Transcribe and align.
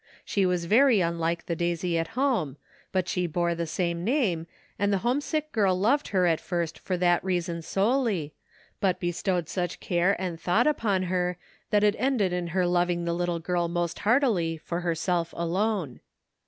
She 0.25 0.47
was 0.47 0.65
very 0.65 0.99
unlike 0.99 1.45
the 1.45 1.55
Daisy 1.55 1.95
at 1.95 2.17
home, 2.17 2.57
but 2.91 3.07
she 3.07 3.27
bore 3.27 3.53
the 3.53 3.67
same 3.67 4.03
name, 4.03 4.47
and 4.79 4.91
the 4.91 4.97
homesick 5.05 5.51
girl 5.51 5.77
loved 5.79 6.07
her 6.07 6.25
at 6.25 6.41
first 6.41 6.79
for 6.79 6.97
that 6.97 7.23
reason 7.23 7.61
solely,• 7.61 8.33
but 8.79 8.99
bestowed 8.99 9.47
such 9.47 9.79
care 9.79 10.19
and 10.19 10.41
thought 10.41 10.65
upon 10.65 11.03
her 11.03 11.37
that 11.69 11.83
it 11.83 11.95
ended 11.99 12.33
in 12.33 12.47
her 12.47 12.65
loving 12.65 13.05
the 13.05 13.13
little 13.13 13.37
girl 13.37 13.67
most 13.67 13.99
heartily, 13.99 14.57
for 14.57 14.79
herself 14.79 15.35
alone. 15.37 15.99